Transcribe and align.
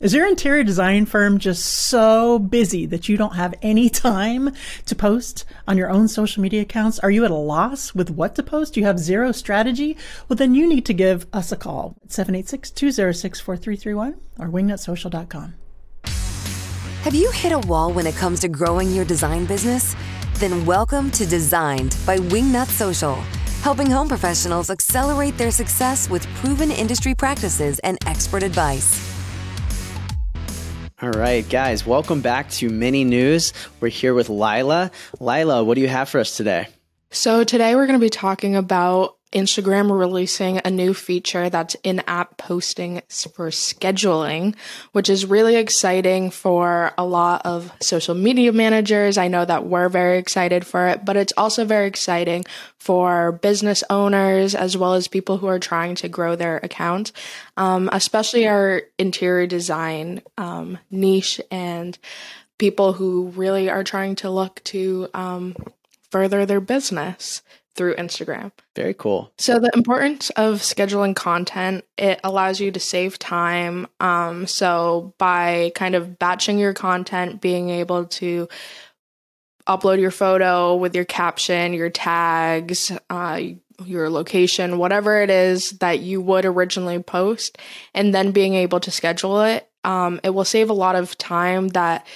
Is 0.00 0.14
your 0.14 0.26
interior 0.26 0.64
design 0.64 1.04
firm 1.04 1.38
just 1.38 1.62
so 1.62 2.38
busy 2.38 2.86
that 2.86 3.06
you 3.06 3.18
don't 3.18 3.34
have 3.34 3.54
any 3.60 3.90
time 3.90 4.54
to 4.86 4.94
post 4.94 5.44
on 5.68 5.76
your 5.76 5.90
own 5.90 6.08
social 6.08 6.42
media 6.42 6.62
accounts? 6.62 6.98
Are 7.00 7.10
you 7.10 7.26
at 7.26 7.30
a 7.30 7.34
loss 7.34 7.94
with 7.94 8.08
what 8.08 8.34
to 8.36 8.42
post? 8.42 8.78
You 8.78 8.86
have 8.86 8.98
zero 8.98 9.30
strategy? 9.30 9.98
Well, 10.26 10.38
then 10.38 10.54
you 10.54 10.66
need 10.66 10.86
to 10.86 10.94
give 10.94 11.26
us 11.34 11.52
a 11.52 11.56
call 11.56 11.98
at 12.02 12.12
786 12.12 12.70
206 12.70 13.40
4331 13.40 14.18
or 14.38 14.48
wingnutsocial.com. 14.48 15.54
Have 17.02 17.14
you 17.14 17.30
hit 17.32 17.52
a 17.52 17.58
wall 17.58 17.92
when 17.92 18.06
it 18.06 18.14
comes 18.14 18.40
to 18.40 18.48
growing 18.48 18.92
your 18.92 19.04
design 19.04 19.44
business? 19.44 19.94
Then 20.36 20.64
welcome 20.64 21.10
to 21.10 21.26
Designed 21.26 21.94
by 22.06 22.16
Wingnut 22.16 22.68
Social, 22.68 23.16
helping 23.60 23.90
home 23.90 24.08
professionals 24.08 24.70
accelerate 24.70 25.36
their 25.36 25.50
success 25.50 26.08
with 26.08 26.26
proven 26.36 26.70
industry 26.70 27.14
practices 27.14 27.78
and 27.80 27.98
expert 28.06 28.42
advice. 28.42 29.09
All 31.02 31.08
right, 31.12 31.48
guys, 31.48 31.86
welcome 31.86 32.20
back 32.20 32.50
to 32.50 32.68
Mini 32.68 33.04
News. 33.04 33.54
We're 33.80 33.88
here 33.88 34.12
with 34.12 34.28
Lila. 34.28 34.90
Lila, 35.18 35.64
what 35.64 35.76
do 35.76 35.80
you 35.80 35.88
have 35.88 36.10
for 36.10 36.20
us 36.20 36.36
today? 36.36 36.68
So, 37.10 37.42
today 37.42 37.74
we're 37.74 37.86
going 37.86 37.98
to 37.98 38.04
be 38.04 38.10
talking 38.10 38.54
about 38.54 39.16
Instagram 39.32 39.96
releasing 39.96 40.60
a 40.64 40.70
new 40.70 40.92
feature 40.92 41.48
that's 41.48 41.76
in 41.84 42.02
app 42.06 42.36
posting 42.36 43.02
for 43.08 43.50
scheduling, 43.50 44.56
which 44.92 45.08
is 45.08 45.24
really 45.24 45.56
exciting 45.56 46.30
for 46.30 46.92
a 46.98 47.04
lot 47.04 47.42
of 47.44 47.72
social 47.80 48.14
media 48.14 48.52
managers. 48.52 49.16
I 49.16 49.28
know 49.28 49.44
that 49.44 49.66
we're 49.66 49.88
very 49.88 50.18
excited 50.18 50.66
for 50.66 50.88
it, 50.88 51.04
but 51.04 51.16
it's 51.16 51.32
also 51.36 51.64
very 51.64 51.86
exciting 51.86 52.44
for 52.78 53.32
business 53.32 53.84
owners 53.88 54.54
as 54.54 54.76
well 54.76 54.94
as 54.94 55.06
people 55.06 55.38
who 55.38 55.46
are 55.46 55.60
trying 55.60 55.94
to 55.96 56.08
grow 56.08 56.34
their 56.34 56.56
account, 56.58 57.12
um, 57.56 57.88
especially 57.92 58.48
our 58.48 58.82
interior 58.98 59.46
design 59.46 60.22
um, 60.38 60.78
niche 60.90 61.40
and 61.50 61.98
people 62.58 62.92
who 62.92 63.28
really 63.36 63.70
are 63.70 63.84
trying 63.84 64.16
to 64.16 64.28
look 64.28 64.62
to 64.64 65.08
um, 65.14 65.54
further 66.10 66.44
their 66.44 66.60
business 66.60 67.42
through 67.76 67.94
Instagram. 67.94 68.52
Very 68.74 68.94
cool. 68.94 69.32
So 69.38 69.58
the 69.58 69.70
importance 69.74 70.30
of 70.30 70.56
scheduling 70.56 71.14
content, 71.14 71.84
it 71.96 72.20
allows 72.24 72.60
you 72.60 72.70
to 72.72 72.80
save 72.80 73.18
time. 73.18 73.86
Um, 74.00 74.46
so 74.46 75.14
by 75.18 75.72
kind 75.74 75.94
of 75.94 76.18
batching 76.18 76.58
your 76.58 76.74
content, 76.74 77.40
being 77.40 77.70
able 77.70 78.06
to 78.06 78.48
upload 79.66 80.00
your 80.00 80.10
photo 80.10 80.74
with 80.74 80.94
your 80.94 81.04
caption, 81.04 81.72
your 81.72 81.90
tags, 81.90 82.90
uh, 83.08 83.40
your 83.84 84.10
location, 84.10 84.78
whatever 84.78 85.22
it 85.22 85.30
is 85.30 85.70
that 85.78 86.00
you 86.00 86.20
would 86.20 86.44
originally 86.44 86.98
post, 87.02 87.56
and 87.94 88.14
then 88.14 88.32
being 88.32 88.54
able 88.54 88.80
to 88.80 88.90
schedule 88.90 89.40
it, 89.42 89.68
um, 89.84 90.20
it 90.22 90.30
will 90.30 90.44
save 90.44 90.70
a 90.70 90.74
lot 90.74 90.96
of 90.96 91.16
time 91.16 91.68
that 91.68 92.06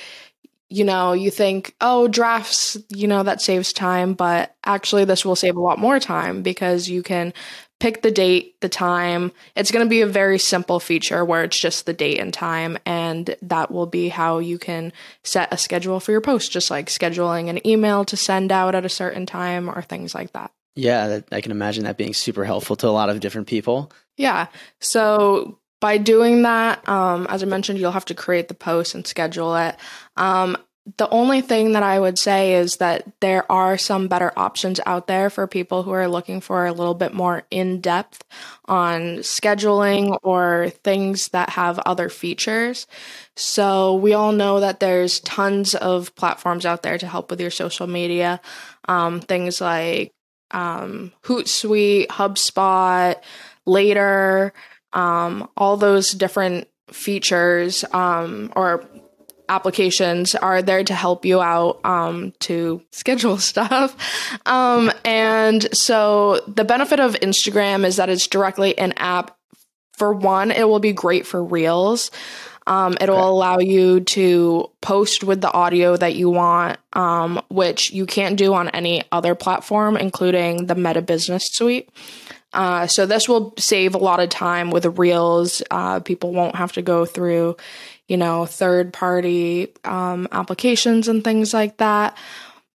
you 0.75 0.83
know, 0.83 1.13
you 1.13 1.31
think, 1.31 1.73
oh, 1.81 2.09
drafts, 2.09 2.77
you 2.89 3.07
know, 3.07 3.23
that 3.23 3.41
saves 3.41 3.73
time, 3.73 4.15
but 4.15 4.57
actually, 4.65 5.05
this 5.05 5.25
will 5.25 5.37
save 5.37 5.55
a 5.55 5.61
lot 5.61 5.79
more 5.79 6.01
time 6.01 6.43
because 6.43 6.89
you 6.89 7.01
can 7.01 7.33
pick 7.79 8.03
the 8.03 8.11
date, 8.11 8.61
the 8.61 8.69
time. 8.69 9.31
It's 9.55 9.71
going 9.71 9.87
to 9.87 9.89
be 9.89 10.01
a 10.01 10.07
very 10.07 10.37
simple 10.37 10.81
feature 10.81 11.25
where 11.25 11.45
it's 11.45 11.61
just 11.61 11.87
the 11.87 11.93
date 11.93 12.19
and 12.19 12.35
time, 12.35 12.77
and 12.85 13.37
that 13.43 13.71
will 13.71 13.87
be 13.87 14.09
how 14.09 14.41
you 14.41 14.59
can 14.59 14.93
set 15.23 15.55
a 15.55 15.57
schedule 15.57 16.01
for 16.01 16.11
your 16.11 16.21
post, 16.21 16.51
just 16.51 16.73
like 16.73 16.87
scheduling 16.89 17.49
an 17.49 17.65
email 17.65 18.05
to 18.07 18.17
send 18.17 18.51
out 18.51 18.75
at 18.75 18.85
a 18.85 18.89
certain 18.89 19.27
time 19.27 19.69
or 19.69 19.81
things 19.81 20.13
like 20.13 20.33
that. 20.33 20.51
Yeah, 20.75 21.21
I 21.31 21.41
can 21.41 21.53
imagine 21.53 21.85
that 21.85 21.99
being 21.99 22.15
super 22.15 22.45
helpful 22.45 22.75
to 22.75 22.89
a 22.89 22.91
lot 22.91 23.11
of 23.11 23.21
different 23.21 23.47
people. 23.47 23.93
Yeah. 24.17 24.49
So 24.81 25.61
by 25.85 25.99
doing 25.99 26.41
that, 26.45 26.89
um, 26.89 27.27
as 27.29 27.43
I 27.43 27.47
mentioned, 27.47 27.79
you'll 27.79 27.93
have 27.93 28.07
to 28.07 28.15
create 28.15 28.49
the 28.49 28.55
post 28.55 28.95
and 28.95 29.07
schedule 29.07 29.55
it. 29.55 29.77
Um, 30.17 30.57
the 30.97 31.11
only 31.11 31.43
thing 31.43 31.73
that 31.73 31.83
I 31.83 32.01
would 32.01 32.19
say 32.19 32.55
is 32.55 32.79
that 32.79 33.05
there 33.21 33.45
are 33.53 33.77
some 33.77 34.09
better 34.09 34.33
options 34.35 34.81
out 34.87 35.09
there 35.09 35.29
for 35.29 35.47
people 35.47 35.83
who 35.83 35.91
are 35.91 36.09
looking 36.09 36.41
for 36.41 36.65
a 36.65 36.73
little 36.73 36.95
bit 36.95 37.13
more 37.13 37.43
in 37.51 37.83
depth 37.83 38.25
on 38.65 39.19
scheduling 39.19 40.19
or 40.23 40.71
things 40.85 41.29
that 41.29 41.51
have 41.51 41.79
other 41.81 42.09
features. 42.09 42.87
So, 43.37 43.95
we 43.95 44.15
all 44.15 44.33
know 44.33 44.61
that 44.61 44.81
there's 44.81 45.21
tons 45.21 45.75
of 45.75 46.15
platforms 46.15 46.65
out 46.65 46.83
there 46.83 46.97
to 46.97 47.07
help 47.07 47.29
with 47.29 47.43
your 47.43 47.51
social 47.51 47.87
media. 47.87 48.41
Um, 48.89 49.21
things 49.21 49.61
like 49.61 50.13
um, 50.51 51.13
Hootsuite, 51.25 52.07
HubSpot, 52.07 53.17
Later 53.67 54.53
um, 54.95 55.49
all 55.57 55.77
those 55.77 56.13
different 56.13 56.69
features 56.89 57.85
um, 57.93 58.53
or 58.57 58.85
applications 59.49 60.35
are 60.35 60.63
there 60.63 60.83
to 60.85 60.95
help 60.95 61.25
you 61.25 61.41
out 61.41 61.85
um, 61.85 62.33
to 62.41 62.83
schedule 62.93 63.39
stuff. 63.39 63.97
Um, 64.47 64.91
and 65.05 65.75
so 65.77 66.41
the 66.47 66.65
benefit 66.65 67.01
of 67.01 67.15
Instagram 67.15 67.85
is 67.85 67.97
that 67.97 68.09
it's 68.09 68.27
directly 68.27 68.77
an 68.79 68.93
app. 68.97 69.37
For 69.93 70.13
one, 70.13 70.51
it 70.51 70.69
will 70.69 70.81
be 70.81 70.93
great 70.93 71.25
for 71.25 71.43
reels. 71.45 72.11
Um, 72.67 72.97
it'll 73.01 73.17
okay. 73.17 73.27
allow 73.27 73.59
you 73.59 74.01
to 74.01 74.71
post 74.81 75.23
with 75.23 75.41
the 75.41 75.53
audio 75.53 75.97
that 75.97 76.15
you 76.17 76.31
want, 76.31 76.79
um, 76.95 77.41
which 77.49 77.93
you 77.93 78.07
can't 78.07 78.37
do 78.37 78.55
on 78.55 78.71
any 78.71 79.03
other 79.13 79.35
platform, 79.35 79.97
including 79.97 80.67
the 80.67 80.75
Meta 80.75 81.03
Business 81.03 81.49
Suite. 81.53 81.91
Uh, 82.55 82.87
so 82.87 83.05
this 83.05 83.29
will 83.29 83.53
save 83.59 83.95
a 83.95 83.99
lot 83.99 84.21
of 84.21 84.29
time 84.29 84.71
with 84.71 84.85
the 84.85 84.91
reels. 84.91 85.63
Uh, 85.71 86.01
people 86.01 86.33
won't 86.33 86.55
have 86.55 86.73
to 86.73 86.83
go 86.83 87.05
through, 87.05 87.57
you 88.09 88.17
know, 88.17 88.47
third 88.47 88.93
party 88.93 89.73
um, 89.85 90.29
applications 90.33 91.09
and 91.09 91.25
things 91.25 91.53
like 91.53 91.77
that. 91.79 92.17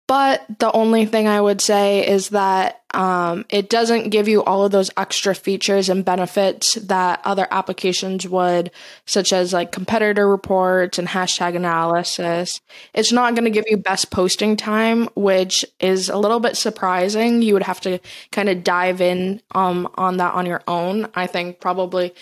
But 0.07 0.45
the 0.59 0.71
only 0.71 1.07
thing 1.07 1.29
I 1.29 1.41
would 1.41 1.63
say 1.63 2.07
is 2.07 2.29
that 2.31 2.83
um, 2.93 3.45
it 3.49 3.71
doesn't 3.71 4.11
give 4.11 4.29
you 4.29 4.45
all 4.45 4.65
of 4.65 4.71
those 4.71 4.91
extra 4.97 5.35
features 5.35 5.89
and 5.89 6.05
benefits 6.05 6.75
that 6.75 7.21
other 7.25 7.49
applications 7.51 8.29
would, 8.29 8.71
such 9.07 9.33
as 9.33 9.53
like 9.53 9.73
competitor 9.73 10.29
reports 10.29 10.99
and 10.99 11.09
hashtag 11.09 11.57
analysis. 11.57 12.61
It's 12.93 13.13
not 13.13 13.35
going 13.35 13.45
to 13.45 13.51
give 13.51 13.65
you 13.67 13.79
best 13.79 14.11
posting 14.11 14.57
time, 14.57 15.09
which 15.17 15.65
is 15.81 16.11
a 16.11 16.19
little 16.19 16.41
bit 16.41 16.57
surprising. 16.57 17.41
You 17.41 17.55
would 17.55 17.63
have 17.63 17.81
to 17.81 17.99
kind 18.31 18.49
of 18.49 18.63
dive 18.63 19.01
in 19.01 19.41
um, 19.55 19.89
on 19.95 20.19
that 20.19 20.35
on 20.35 20.47
your 20.47 20.63
own. 20.69 21.09
I 21.15 21.27
think 21.27 21.61
probably 21.61 22.15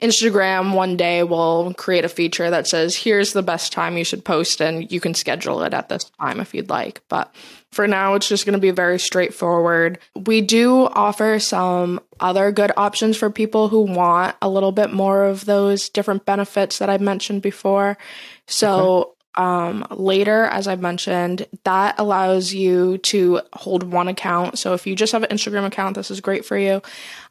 Instagram 0.00 0.74
one 0.74 0.96
day 0.96 1.22
will 1.22 1.74
create 1.74 2.04
a 2.04 2.08
feature 2.08 2.50
that 2.50 2.66
says, 2.66 2.96
here's 2.96 3.32
the 3.32 3.42
best 3.42 3.72
time 3.72 3.96
you 3.96 4.04
should 4.04 4.24
post, 4.24 4.60
and 4.60 4.90
you 4.90 5.00
can 5.00 5.14
schedule 5.14 5.62
it 5.62 5.74
at 5.74 5.88
this 5.88 6.04
time 6.20 6.40
if 6.40 6.54
you'd 6.54 6.70
like. 6.70 7.02
But 7.08 7.34
for 7.70 7.86
now, 7.86 8.14
it's 8.14 8.28
just 8.28 8.46
going 8.46 8.54
to 8.54 8.58
be 8.58 8.70
very 8.70 8.98
straightforward. 8.98 9.98
We 10.16 10.40
do 10.40 10.86
offer 10.86 11.38
some 11.38 12.00
other 12.18 12.50
good 12.50 12.72
options 12.76 13.16
for 13.16 13.30
people 13.30 13.68
who 13.68 13.82
want 13.82 14.36
a 14.42 14.48
little 14.48 14.72
bit 14.72 14.92
more 14.92 15.24
of 15.24 15.44
those 15.44 15.88
different 15.88 16.26
benefits 16.26 16.78
that 16.78 16.90
I 16.90 16.98
mentioned 16.98 17.42
before. 17.42 17.96
So, 18.46 18.98
okay. 19.00 19.10
Um, 19.36 19.86
later, 19.90 20.42
as 20.46 20.66
I 20.66 20.74
mentioned, 20.74 21.46
that 21.62 21.94
allows 21.98 22.52
you 22.52 22.98
to 22.98 23.40
hold 23.52 23.84
one 23.84 24.08
account. 24.08 24.58
So 24.58 24.74
if 24.74 24.88
you 24.88 24.96
just 24.96 25.12
have 25.12 25.22
an 25.22 25.30
Instagram 25.30 25.64
account, 25.64 25.94
this 25.94 26.10
is 26.10 26.20
great 26.20 26.44
for 26.44 26.58
you. 26.58 26.82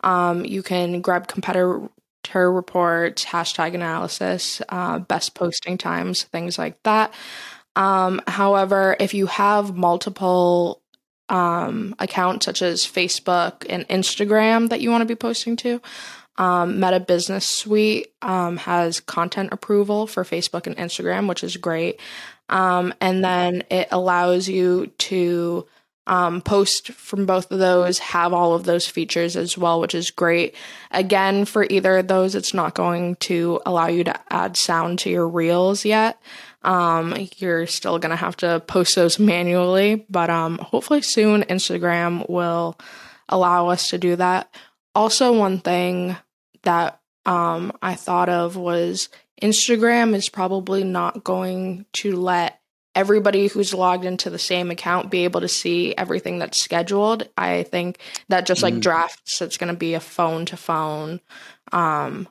Um, 0.02 0.46
you 0.46 0.64
can 0.64 1.02
grab 1.02 1.28
competitor 1.28 1.82
her 2.30 2.52
reports, 2.52 3.26
hashtag 3.26 3.74
analysis, 3.76 4.62
uh, 4.70 5.00
best 5.00 5.36
posting 5.36 5.78
times, 5.78 6.24
things 6.24 6.58
like 6.58 6.82
that. 6.84 7.14
Um, 7.76 8.22
however, 8.28 8.96
if 9.00 9.14
you 9.14 9.28
have 9.28 9.76
multiple 9.76 10.82
um, 11.30 11.96
accounts 12.00 12.46
such 12.46 12.62
as 12.62 12.86
Facebook 12.86 13.66
and 13.70 13.88
Instagram 13.88 14.70
that 14.70 14.82
you 14.82 14.90
want 14.90 15.02
to 15.02 15.06
be 15.06 15.16
posting 15.16 15.56
to, 15.58 15.82
um, 16.38 16.80
Meta 16.80 17.00
Business 17.00 17.46
Suite 17.46 18.14
um, 18.22 18.58
has 18.58 19.02
content 19.02 19.50
approval 19.52 20.08
for 20.08 20.24
Facebook 20.24 20.68
and 20.68 20.78
Instagram, 20.78 21.28
which 21.28 21.44
is 21.44 21.58
great. 21.58 22.00
Um, 22.48 22.94
and 23.00 23.24
then 23.24 23.64
it 23.70 23.90
allows 23.92 24.48
you 24.48 24.88
to 24.88 25.68
um, 26.10 26.42
post 26.42 26.92
from 26.94 27.28
both 27.28 27.52
of 27.52 27.60
those 27.60 28.00
have 28.00 28.34
all 28.34 28.56
of 28.56 28.64
those 28.64 28.88
features 28.88 29.38
as 29.38 29.56
well, 29.56 29.80
which 29.80 29.94
is 29.94 30.10
great. 30.10 30.56
Again, 30.90 31.46
for 31.46 31.68
either 31.70 32.00
of 32.00 32.08
those, 32.08 32.34
it's 32.34 32.52
not 32.52 32.74
going 32.74 33.16
to 33.18 33.62
allow 33.64 33.88
you 33.88 34.04
to 34.06 34.20
add 34.34 34.58
sound 34.58 34.98
to 35.00 35.12
your 35.12 35.28
reels 35.28 35.86
yet. 35.86 36.20
Um, 36.64 37.16
you're 37.38 37.68
still 37.68 38.00
going 38.00 38.10
to 38.10 38.16
have 38.16 38.36
to 38.38 38.60
post 38.62 38.96
those 38.96 39.20
manually, 39.20 40.08
but 40.10 40.32
um, 40.32 40.58
hopefully 40.58 41.04
soon 41.04 41.44
Instagram 41.44 42.28
will 42.28 42.76
allow 43.30 43.70
us 43.70 43.90
to 43.90 44.00
do 44.00 44.16
that. 44.16 44.52
Also, 44.96 45.32
one 45.32 45.60
thing 45.60 46.18
that 46.64 47.00
um, 47.28 47.72
I 47.84 47.94
thought 47.94 48.30
of 48.30 48.56
was 48.56 49.10
Instagram 49.44 50.16
is 50.16 50.28
probably 50.28 50.84
not 50.84 51.24
going 51.24 51.86
to 51.94 52.16
let 52.16 52.59
everybody 53.00 53.48
who's 53.48 53.74
logged 53.74 54.04
into 54.04 54.30
the 54.30 54.38
same 54.38 54.72
account 54.72 55.10
be 55.10 55.24
able 55.24 55.40
to 55.40 55.48
see 55.48 55.96
everything 55.96 56.38
that's 56.38 56.62
scheduled. 56.62 57.30
I 57.38 57.64
think 57.64 57.98
that 58.28 58.46
just 58.46 58.62
like 58.62 58.74
mm. 58.74 58.82
drafts, 58.82 59.42
it's 59.42 59.56
going 59.56 59.74
to 59.74 59.80
be 59.80 59.94
a 59.94 60.02
phone 60.02 60.46
to 60.48 60.58
phone 60.58 61.22
um, 61.72 62.28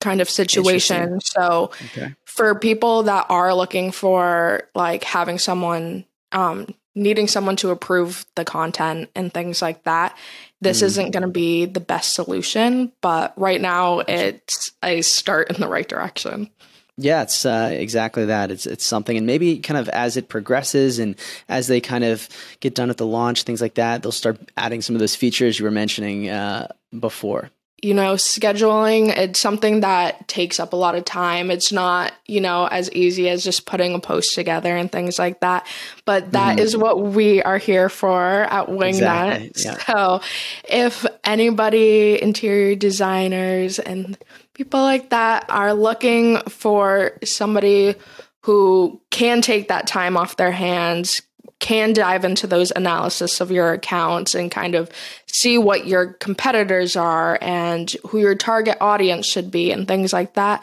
kind 0.00 0.20
of 0.20 0.28
situation. 0.28 1.20
So 1.20 1.70
okay. 1.86 2.16
for 2.24 2.58
people 2.58 3.04
that 3.04 3.26
are 3.28 3.54
looking 3.54 3.92
for 3.92 4.68
like 4.74 5.04
having 5.04 5.38
someone 5.38 6.04
um, 6.32 6.74
needing 6.96 7.28
someone 7.28 7.54
to 7.54 7.70
approve 7.70 8.26
the 8.34 8.44
content 8.44 9.08
and 9.14 9.32
things 9.32 9.62
like 9.62 9.84
that, 9.84 10.18
this 10.60 10.80
mm. 10.80 10.86
isn't 10.86 11.12
going 11.12 11.22
to 11.22 11.28
be 11.28 11.64
the 11.64 11.78
best 11.78 12.12
solution. 12.12 12.90
But 13.00 13.34
right 13.36 13.60
now, 13.60 14.00
it's 14.00 14.72
a 14.82 15.00
start 15.02 15.52
in 15.52 15.60
the 15.60 15.68
right 15.68 15.88
direction. 15.88 16.50
Yeah, 17.00 17.22
it's 17.22 17.46
uh, 17.46 17.70
exactly 17.72 18.24
that. 18.24 18.50
It's 18.50 18.66
it's 18.66 18.84
something, 18.84 19.16
and 19.16 19.24
maybe 19.24 19.60
kind 19.60 19.78
of 19.78 19.88
as 19.90 20.16
it 20.16 20.28
progresses 20.28 20.98
and 20.98 21.14
as 21.48 21.68
they 21.68 21.80
kind 21.80 22.02
of 22.02 22.28
get 22.58 22.74
done 22.74 22.88
with 22.88 22.96
the 22.96 23.06
launch, 23.06 23.44
things 23.44 23.60
like 23.60 23.74
that, 23.74 24.02
they'll 24.02 24.10
start 24.10 24.40
adding 24.56 24.82
some 24.82 24.96
of 24.96 25.00
those 25.00 25.14
features 25.14 25.60
you 25.60 25.64
were 25.64 25.70
mentioning 25.70 26.28
uh, 26.28 26.66
before 26.98 27.50
you 27.80 27.94
know, 27.94 28.14
scheduling, 28.14 29.16
it's 29.16 29.38
something 29.38 29.80
that 29.80 30.26
takes 30.26 30.58
up 30.58 30.72
a 30.72 30.76
lot 30.76 30.96
of 30.96 31.04
time. 31.04 31.50
It's 31.50 31.70
not, 31.70 32.12
you 32.26 32.40
know, 32.40 32.66
as 32.66 32.90
easy 32.92 33.28
as 33.28 33.44
just 33.44 33.66
putting 33.66 33.94
a 33.94 34.00
post 34.00 34.34
together 34.34 34.76
and 34.76 34.90
things 34.90 35.16
like 35.16 35.40
that. 35.40 35.64
But 36.04 36.32
that 36.32 36.56
mm-hmm. 36.56 36.64
is 36.64 36.76
what 36.76 37.00
we 37.00 37.40
are 37.42 37.58
here 37.58 37.88
for 37.88 38.20
at 38.20 38.66
Wingnut. 38.66 39.44
Exactly. 39.44 39.62
Yeah. 39.64 39.78
So 39.86 40.20
if 40.68 41.06
anybody, 41.22 42.20
interior 42.20 42.74
designers 42.74 43.78
and 43.78 44.18
people 44.54 44.80
like 44.80 45.10
that 45.10 45.46
are 45.48 45.72
looking 45.72 46.40
for 46.48 47.12
somebody 47.22 47.94
who 48.42 49.00
can 49.10 49.40
take 49.40 49.68
that 49.68 49.86
time 49.86 50.16
off 50.16 50.36
their 50.36 50.50
hands, 50.50 51.22
can 51.60 51.92
dive 51.92 52.24
into 52.24 52.46
those 52.46 52.72
analysis 52.74 53.40
of 53.40 53.50
your 53.50 53.72
accounts 53.72 54.34
and 54.34 54.50
kind 54.50 54.74
of 54.74 54.90
see 55.26 55.58
what 55.58 55.86
your 55.86 56.14
competitors 56.14 56.96
are 56.96 57.38
and 57.40 57.90
who 58.06 58.18
your 58.18 58.34
target 58.34 58.78
audience 58.80 59.26
should 59.26 59.50
be 59.50 59.72
and 59.72 59.88
things 59.88 60.12
like 60.12 60.34
that. 60.34 60.62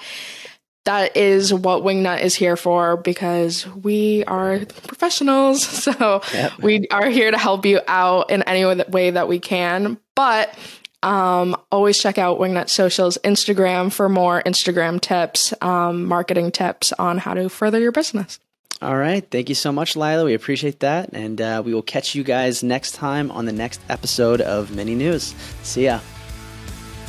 That 0.85 1.17
is 1.17 1.51
what 1.51 1.83
Wingnut 1.83 2.21
is 2.21 2.35
here 2.35 2.55
for 2.55 2.95
because 2.95 3.67
we 3.67 4.23
are 4.25 4.59
professionals. 4.59 5.65
So 5.85 6.21
yep. 6.33 6.59
we 6.59 6.87
are 6.89 7.09
here 7.09 7.29
to 7.29 7.37
help 7.37 7.65
you 7.65 7.81
out 7.87 8.29
in 8.29 8.43
any 8.43 8.65
way 8.65 9.11
that 9.11 9.27
we 9.27 9.39
can. 9.39 9.97
But 10.15 10.55
um, 11.03 11.55
always 11.71 11.99
check 11.99 12.17
out 12.17 12.39
Wingnut 12.39 12.69
Social's 12.69 13.17
Instagram 13.23 13.91
for 13.91 14.09
more 14.09 14.41
Instagram 14.43 14.99
tips, 14.99 15.53
um, 15.61 16.05
marketing 16.05 16.51
tips 16.51 16.93
on 16.93 17.17
how 17.19 17.33
to 17.33 17.49
further 17.49 17.79
your 17.79 17.91
business. 17.91 18.39
All 18.81 18.97
right. 18.97 19.25
Thank 19.31 19.49
you 19.49 19.55
so 19.55 19.71
much, 19.71 19.95
Lila. 19.95 20.25
We 20.25 20.33
appreciate 20.33 20.81
that. 20.81 21.09
And 21.13 21.39
uh, 21.39 21.63
we 21.65 21.73
will 21.73 21.81
catch 21.81 22.13
you 22.13 22.23
guys 22.23 22.61
next 22.61 22.91
time 22.91 23.31
on 23.31 23.45
the 23.45 23.53
next 23.53 23.79
episode 23.89 24.41
of 24.41 24.75
Mini 24.75 24.95
News. 24.95 25.33
See 25.63 25.85
ya. 25.85 25.99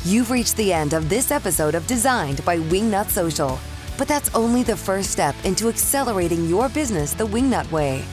You've 0.04 0.30
reached 0.30 0.56
the 0.56 0.72
end 0.72 0.94
of 0.94 1.08
this 1.08 1.32
episode 1.32 1.74
of 1.74 1.86
Designed 1.88 2.44
by 2.44 2.58
Wingnut 2.58 3.08
Social. 3.08 3.58
But 3.98 4.06
that's 4.06 4.32
only 4.34 4.62
the 4.62 4.76
first 4.76 5.10
step 5.10 5.34
into 5.44 5.68
accelerating 5.68 6.46
your 6.48 6.68
business 6.68 7.14
the 7.14 7.26
Wingnut 7.26 7.70
way. 7.72 8.04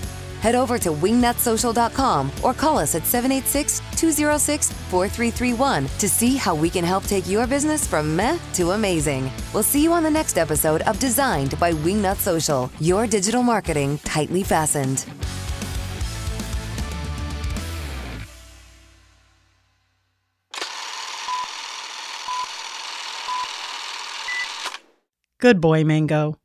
Head 0.44 0.56
over 0.56 0.78
to 0.78 0.90
wingnutsocial.com 0.90 2.30
or 2.44 2.54
call 2.54 2.78
us 2.78 2.96
at 2.96 3.06
786 3.06 3.80
206 3.96 4.74
4331 4.74 5.88
to 6.00 6.10
see 6.10 6.36
how 6.36 6.54
we 6.54 6.70
can 6.70 6.84
help 6.84 7.06
take 7.06 7.30
your 7.30 7.48
business 7.48 7.88
from 7.88 8.14
meh 8.14 8.38
to 8.56 8.72
amazing. 8.72 9.32
We'll 9.54 9.64
see 9.64 9.82
you 9.82 9.94
on 9.94 10.04
the 10.04 10.12
next 10.12 10.38
episode 10.38 10.82
of 10.82 11.00
Designed 11.00 11.58
by 11.62 11.72
Wingnut 11.72 12.18
Social, 12.18 12.70
your 12.82 13.08
digital 13.08 13.42
marketing 13.42 14.00
tightly 14.00 14.44
fastened. 14.44 15.06
Good 25.40 25.62
boy, 25.62 25.86
Mango. 25.86 26.38